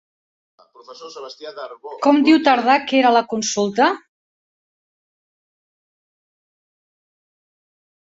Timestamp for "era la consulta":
3.03-3.91